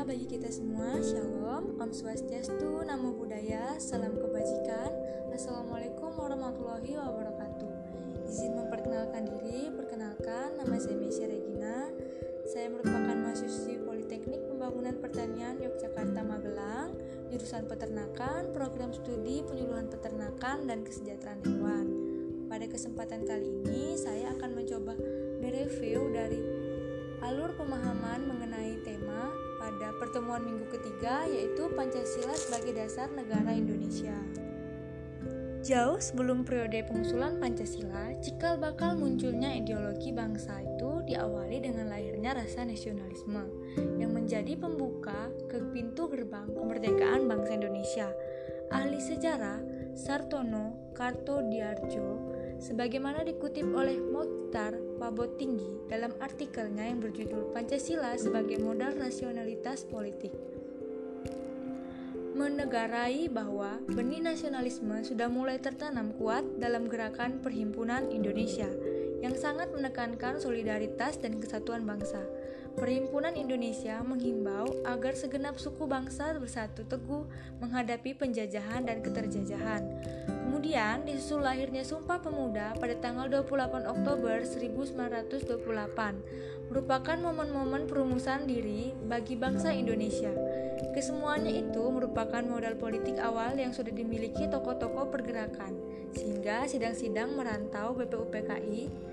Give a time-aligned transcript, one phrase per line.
[0.00, 0.96] Malapetaka bagi kita semua.
[1.04, 4.88] Shalom, Om Swastiastu, Namo Buddhaya, Salam Kebajikan.
[5.28, 7.68] Assalamualaikum warahmatullahi wabarakatuh.
[8.24, 11.92] Izin memperkenalkan diri, perkenalkan nama saya Mesya Regina.
[12.48, 16.96] Saya merupakan mahasiswi Politeknik Pembangunan Pertanian Yogyakarta Magelang,
[17.28, 21.86] jurusan Peternakan, program studi Penyuluhan Peternakan dan Kesejahteraan Hewan.
[22.48, 24.96] Pada kesempatan kali ini, saya akan mencoba
[25.44, 26.40] mereview dari
[27.20, 28.49] alur pemahaman mengenai
[29.70, 34.18] pada pertemuan minggu ketiga yaitu Pancasila sebagai dasar negara Indonesia.
[35.62, 42.66] Jauh sebelum periode pengusulan Pancasila, cikal bakal munculnya ideologi bangsa itu diawali dengan lahirnya rasa
[42.66, 43.46] nasionalisme
[44.00, 48.08] yang menjadi pembuka ke pintu gerbang kemerdekaan bangsa Indonesia.
[48.74, 49.60] Ahli sejarah
[49.94, 52.08] Sartono Kartodiarjo
[52.58, 54.89] sebagaimana dikutip oleh Mokhtar
[55.40, 60.28] Tinggi dalam artikelnya yang berjudul Pancasila sebagai modal rasionalitas politik.
[62.36, 68.68] Menegarai bahwa benih nasionalisme sudah mulai tertanam kuat dalam gerakan Perhimpunan Indonesia
[69.24, 72.20] yang sangat menekankan solidaritas dan kesatuan bangsa.
[72.78, 77.26] Perhimpunan Indonesia menghimbau agar segenap suku bangsa bersatu teguh
[77.58, 79.82] menghadapi penjajahan dan keterjajahan.
[80.26, 89.34] Kemudian disusul lahirnya Sumpah Pemuda pada tanggal 28 Oktober 1928 merupakan momen-momen perumusan diri bagi
[89.34, 90.30] bangsa Indonesia.
[90.94, 95.74] Kesemuanya itu merupakan modal politik awal yang sudah dimiliki tokoh-tokoh pergerakan,
[96.14, 99.10] sehingga sidang-sidang merantau BPUPKI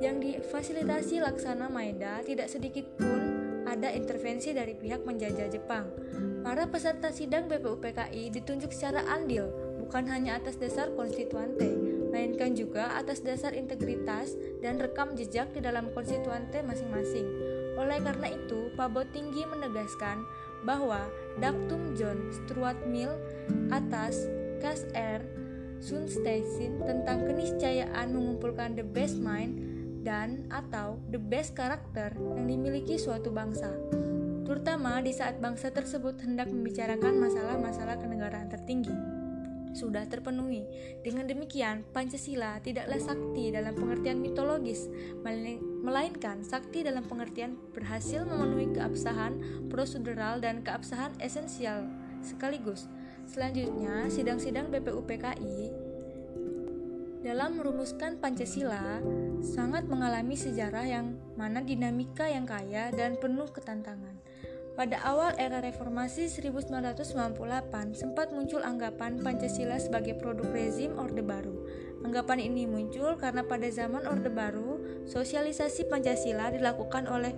[0.00, 5.88] yang difasilitasi Laksana Maeda tidak sedikit pun ada intervensi dari pihak penjajah Jepang.
[6.44, 9.48] Para peserta sidang BPUPKI ditunjuk secara andil,
[9.80, 11.66] bukan hanya atas dasar konstituante,
[12.12, 17.24] melainkan juga atas dasar integritas dan rekam jejak di dalam konstituante masing-masing.
[17.80, 20.20] Oleh karena itu, Pabo Tinggi menegaskan
[20.68, 21.08] bahwa
[21.40, 23.10] Daktum John Stuart Mill
[23.72, 24.28] atas
[24.60, 25.24] Kas R.
[25.82, 29.71] Sunstein tentang keniscayaan mengumpulkan the best mind
[30.02, 33.70] dan atau the best karakter yang dimiliki suatu bangsa,
[34.42, 38.94] terutama di saat bangsa tersebut hendak membicarakan masalah-masalah kenegaraan tertinggi.
[39.72, 40.68] Sudah terpenuhi.
[41.00, 44.92] Dengan demikian, Pancasila tidaklah sakti dalam pengertian mitologis,
[45.80, 49.32] melainkan sakti dalam pengertian berhasil memenuhi keabsahan
[49.72, 51.88] prosedural dan keabsahan esensial
[52.20, 52.84] sekaligus.
[53.24, 55.81] Selanjutnya, sidang-sidang BPUPKI
[57.22, 58.98] dalam merumuskan Pancasila
[59.38, 64.18] sangat mengalami sejarah yang mana dinamika yang kaya dan penuh ketantangan.
[64.72, 67.38] Pada awal era reformasi 1998
[67.94, 71.68] sempat muncul anggapan Pancasila sebagai produk rezim Orde Baru.
[72.02, 77.36] Anggapan ini muncul karena pada zaman Orde Baru, sosialisasi Pancasila dilakukan oleh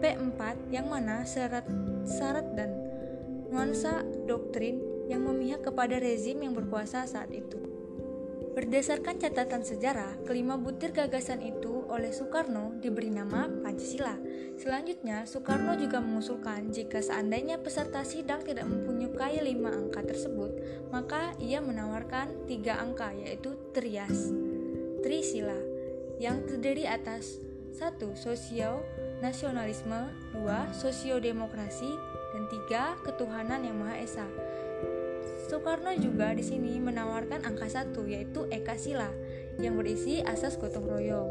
[0.00, 1.66] P4 yang mana syarat
[2.06, 2.72] syarat dan
[3.50, 4.78] nuansa doktrin
[5.10, 7.67] yang memihak kepada rezim yang berkuasa saat itu.
[8.58, 14.18] Berdasarkan catatan sejarah, kelima butir gagasan itu oleh Soekarno diberi nama Pancasila.
[14.58, 20.58] Selanjutnya, Soekarno juga mengusulkan jika seandainya peserta sidang tidak mempunyai lima angka tersebut,
[20.90, 24.34] maka ia menawarkan tiga angka yaitu Trias,
[25.06, 25.54] Trisila,
[26.18, 27.38] yang terdiri atas
[27.70, 28.82] satu Sosio
[29.22, 31.94] nasionalisme, dua sosiodemokrasi,
[32.34, 34.26] dan tiga ketuhanan yang Maha Esa.
[35.48, 39.08] Soekarno juga di sini menawarkan angka satu yaitu Eka Sila
[39.56, 41.30] yang berisi asas gotong royong.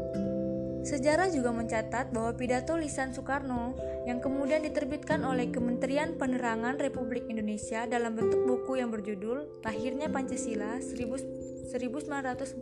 [0.82, 3.78] Sejarah juga mencatat bahwa pidato lisan Soekarno
[4.10, 10.82] yang kemudian diterbitkan oleh Kementerian Penerangan Republik Indonesia dalam bentuk buku yang berjudul Lahirnya Pancasila
[10.82, 12.58] 1947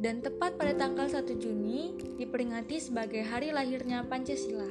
[0.00, 4.68] dan tepat pada tanggal 1 Juni diperingati sebagai hari lahirnya Pancasila.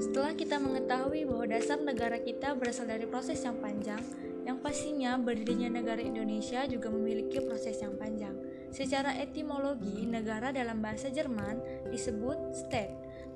[0.00, 4.00] Setelah kita mengetahui bahwa dasar negara kita berasal dari proses yang panjang,
[4.44, 8.36] yang pastinya berdirinya negara Indonesia juga memiliki proses yang panjang.
[8.68, 12.92] Secara etimologi, negara dalam bahasa Jerman disebut state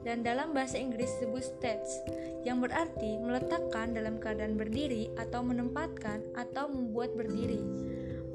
[0.06, 2.00] dan dalam bahasa Inggris disebut states,
[2.46, 7.60] yang berarti meletakkan dalam keadaan berdiri atau menempatkan atau membuat berdiri.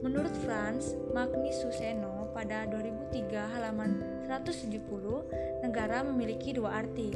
[0.04, 7.14] Menurut Franz Magnus Suseno pada 2003 halaman 170, negara memiliki dua arti,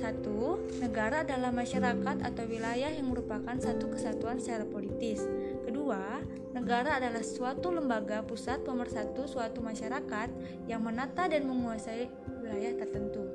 [0.00, 5.20] satu, negara adalah masyarakat atau wilayah yang merupakan satu kesatuan secara politis.
[5.66, 6.24] Kedua,
[6.56, 10.32] negara adalah suatu lembaga pusat pemersatu suatu masyarakat
[10.70, 12.08] yang menata dan menguasai
[12.40, 13.28] wilayah tertentu.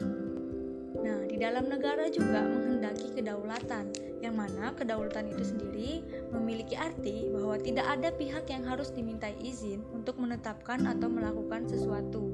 [1.05, 3.93] Nah, di dalam negara juga menghendaki kedaulatan,
[4.25, 5.91] yang mana kedaulatan itu sendiri
[6.35, 12.27] memiliki arti bahwa tidak ada pihak yang harus dimintai izin untuk menetapkan atau melakukan sesuatu.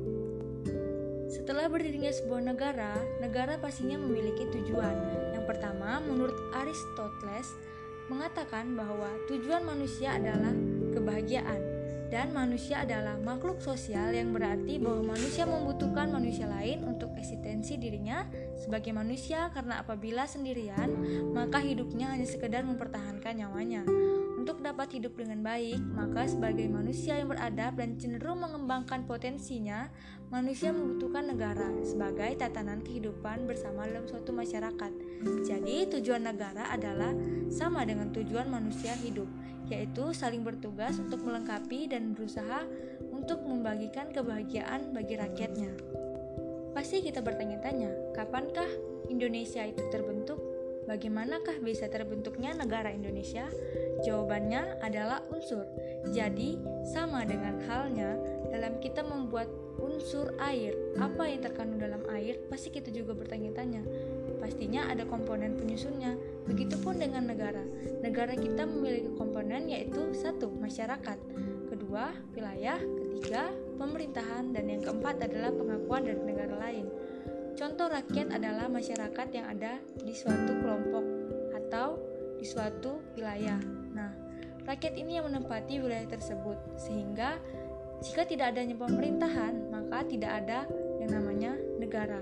[1.32, 4.98] Setelah berdirinya sebuah negara, negara pastinya memiliki tujuan,
[5.32, 7.48] yang pertama, menurut Aristoteles
[8.12, 10.52] mengatakan bahwa tujuan manusia adalah
[10.92, 11.62] kebahagiaan
[12.12, 18.28] dan manusia adalah makhluk sosial yang berarti bahwa manusia membutuhkan manusia lain untuk eksistensi dirinya
[18.62, 20.94] sebagai manusia karena apabila sendirian
[21.34, 23.82] maka hidupnya hanya sekedar mempertahankan nyawanya.
[24.42, 29.86] Untuk dapat hidup dengan baik, maka sebagai manusia yang beradab dan cenderung mengembangkan potensinya,
[30.34, 34.90] manusia membutuhkan negara sebagai tatanan kehidupan bersama dalam suatu masyarakat.
[35.46, 37.14] Jadi, tujuan negara adalah
[37.54, 39.30] sama dengan tujuan manusia hidup,
[39.70, 42.66] yaitu saling bertugas untuk melengkapi dan berusaha
[43.14, 46.02] untuk membagikan kebahagiaan bagi rakyatnya.
[46.72, 48.68] Pasti kita bertanya-tanya, kapankah
[49.12, 50.40] Indonesia itu terbentuk?
[50.88, 53.46] Bagaimanakah bisa terbentuknya negara Indonesia?
[54.02, 55.68] Jawabannya adalah unsur.
[56.10, 56.58] Jadi,
[56.90, 58.18] sama dengan halnya
[58.50, 59.48] dalam kita membuat
[59.78, 63.86] unsur air, apa yang terkandung dalam air, pasti kita juga bertanya-tanya.
[64.42, 66.18] Pastinya ada komponen penyusunnya.
[66.50, 67.62] Begitupun dengan negara.
[68.02, 71.18] Negara kita memiliki komponen yaitu satu, masyarakat,
[71.70, 76.86] kedua, wilayah, ketiga, pemerintahan, dan yang keempat adalah pengakuan dari negara lain.
[77.58, 81.06] Contoh rakyat adalah masyarakat yang ada di suatu kelompok
[81.58, 81.98] atau
[82.38, 83.58] di suatu wilayah.
[83.92, 84.14] Nah,
[84.70, 87.42] rakyat ini yang menempati wilayah tersebut, sehingga
[88.02, 90.66] jika tidak adanya pemerintahan, maka tidak ada
[91.02, 92.22] yang namanya negara.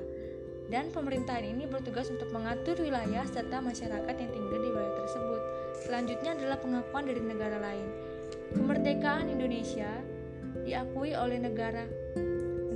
[0.69, 5.41] Dan pemerintahan ini bertugas untuk mengatur wilayah serta masyarakat yang tinggal di wilayah tersebut.
[5.81, 7.87] Selanjutnya adalah pengakuan dari negara lain.
[8.53, 9.89] Kemerdekaan Indonesia
[10.69, 11.89] diakui oleh negara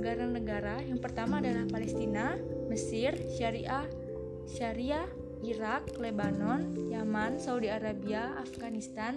[0.04, 0.84] negara-negara.
[0.84, 2.36] Yang pertama adalah Palestina,
[2.68, 3.88] Mesir, Syariah,
[4.44, 5.08] Syariah,
[5.40, 9.16] Irak, Lebanon, Yaman, Saudi Arabia, Afghanistan,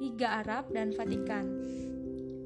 [0.00, 1.44] Liga Arab, dan Vatikan.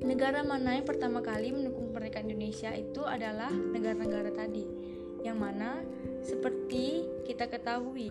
[0.02, 4.66] Negara mana yang pertama kali mendukung kemerdekaan Indonesia itu adalah negara-negara tadi,
[5.22, 5.86] yang mana
[6.26, 8.10] seperti kita ketahui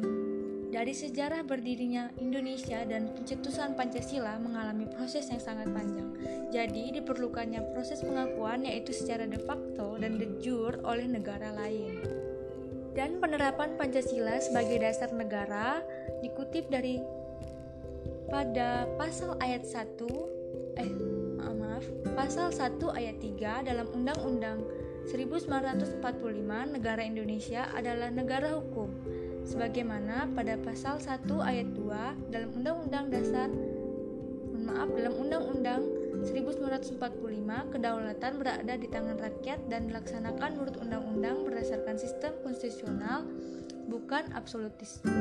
[0.72, 6.10] dari sejarah berdirinya Indonesia dan pencetusan Pancasila mengalami proses yang sangat panjang.
[6.54, 12.26] Jadi diperlukannya proses pengakuan yaitu secara de facto dan de jure oleh negara lain
[12.96, 15.84] dan penerapan Pancasila sebagai dasar negara
[16.24, 17.04] dikutip dari
[18.32, 20.92] pada pasal ayat 1 eh
[21.56, 21.86] maaf
[22.16, 24.64] pasal 1 ayat 3 dalam Undang-Undang
[25.12, 26.02] 1945
[26.72, 28.90] negara Indonesia adalah negara hukum
[29.46, 33.50] sebagaimana pada pasal 1 ayat 2 dalam Undang-Undang Dasar
[34.66, 35.82] maaf dalam Undang-Undang
[36.26, 43.30] 1945 kedaulatan berada di tangan rakyat dan dilaksanakan menurut undang-undang berdasarkan sistem konstitusional
[43.86, 45.14] bukan absolutisme.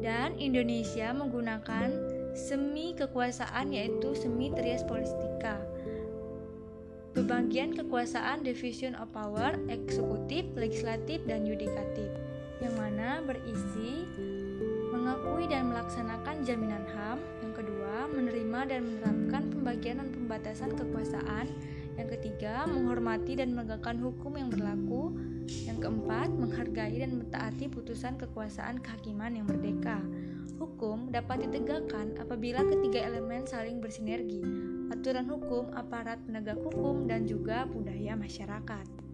[0.00, 1.92] Dan Indonesia menggunakan
[2.32, 5.60] semi kekuasaan yaitu semi trias politika.
[7.12, 12.12] Pembagian kekuasaan division of power eksekutif, legislatif, dan yudikatif
[12.60, 14.08] yang mana berisi
[14.88, 21.46] mengakui dan melaksanakan jaminan HAM, yang kedua, menerima dan menerapkan pembagian dan pembatasan kekuasaan,
[22.00, 25.12] yang ketiga, menghormati dan menegakkan hukum yang berlaku,
[25.68, 30.00] yang keempat, menghargai dan mentaati putusan kekuasaan kehakiman yang merdeka.
[30.56, 34.40] Hukum dapat ditegakkan apabila ketiga elemen saling bersinergi,
[34.88, 39.05] aturan hukum, aparat penegak hukum, dan juga budaya masyarakat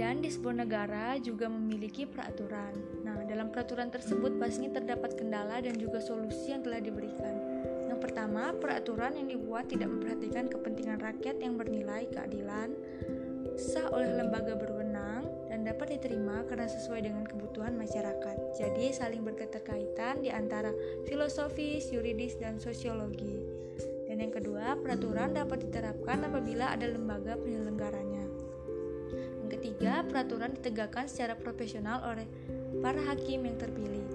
[0.00, 2.72] dan di sebuah negara juga memiliki peraturan.
[3.04, 7.36] Nah, dalam peraturan tersebut pastinya terdapat kendala dan juga solusi yang telah diberikan.
[7.84, 12.72] Yang pertama, peraturan yang dibuat tidak memperhatikan kepentingan rakyat yang bernilai keadilan,
[13.60, 18.56] sah oleh lembaga berwenang, dan dapat diterima karena sesuai dengan kebutuhan masyarakat.
[18.56, 20.72] Jadi, saling berketerkaitan di antara
[21.04, 23.36] filosofis, yuridis, dan sosiologi.
[24.08, 28.19] Dan yang kedua, peraturan dapat diterapkan apabila ada lembaga penyelenggaranya
[29.60, 32.24] ketiga, peraturan ditegakkan secara profesional oleh
[32.80, 34.08] para hakim yang terpilih.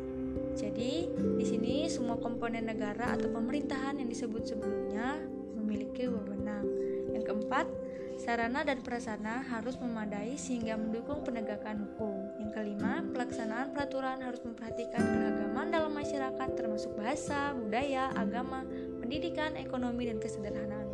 [0.57, 5.21] Jadi, di sini semua komponen negara atau pemerintahan yang disebut sebelumnya
[5.53, 6.65] memiliki wewenang.
[7.13, 7.69] Yang keempat,
[8.17, 12.17] sarana dan prasarana harus memadai sehingga mendukung penegakan hukum.
[12.41, 18.65] Yang kelima, pelaksanaan peraturan harus memperhatikan keragaman dalam masyarakat termasuk bahasa, budaya, agama,
[19.03, 20.84] pendidikan, ekonomi, dan kesederhanaan.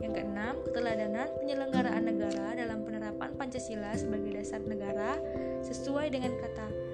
[0.00, 5.20] Yang keenam, keteladanan penyelenggaraan negara dalam penerapan Pancasila sebagai dasar negara
[5.60, 6.90] sesuai dengan kata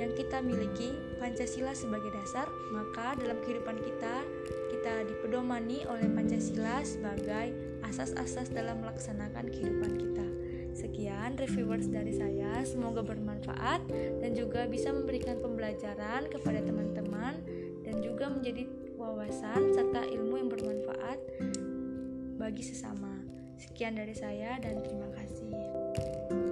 [0.00, 4.24] yang kita miliki Pancasila sebagai dasar, maka dalam kehidupan kita
[4.72, 7.52] kita dipedomani oleh Pancasila sebagai
[7.84, 10.26] asas-asas dalam melaksanakan kehidupan kita.
[10.72, 13.84] Sekian reviewers dari saya, semoga bermanfaat
[14.24, 17.36] dan juga bisa memberikan pembelajaran kepada teman-teman
[17.84, 18.64] dan juga menjadi
[18.96, 21.18] wawasan serta ilmu yang bermanfaat
[22.40, 23.20] bagi sesama.
[23.60, 26.49] Sekian dari saya dan terima kasih.